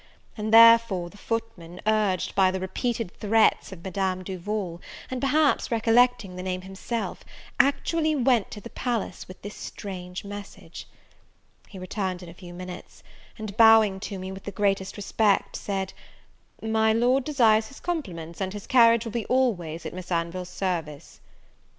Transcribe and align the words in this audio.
and 0.35 0.51
therefore 0.51 1.11
the 1.11 1.15
footman, 1.15 1.79
urged 1.85 2.33
by 2.33 2.49
the 2.49 2.59
repeated 2.59 3.11
threats 3.19 3.71
of 3.71 3.83
Madame 3.83 4.23
Duval, 4.23 4.81
and 5.11 5.21
perhaps 5.21 5.69
recollecting 5.69 6.35
the 6.35 6.41
name 6.41 6.61
himself, 6.61 7.23
actually 7.59 8.15
went 8.15 8.49
to 8.49 8.59
the 8.59 8.71
palace 8.71 9.27
with 9.27 9.39
this 9.43 9.53
strange 9.53 10.23
message! 10.25 10.87
He 11.67 11.77
returned 11.77 12.23
in 12.23 12.29
a 12.29 12.33
few 12.33 12.51
minutes; 12.51 13.03
and, 13.37 13.55
bowing 13.57 13.99
to 13.99 14.17
me 14.17 14.31
with 14.31 14.45
the 14.45 14.51
greatest 14.51 14.97
respect, 14.97 15.55
said, 15.55 15.93
"My 16.63 16.91
Lord 16.93 17.23
desires 17.23 17.67
his 17.67 17.79
compliments, 17.79 18.41
and 18.41 18.53
his 18.53 18.65
carriage 18.65 19.05
will 19.05 19.11
be 19.11 19.27
always 19.27 19.85
at 19.85 19.93
Miss 19.93 20.11
Anville's 20.11 20.49
service." 20.49 21.21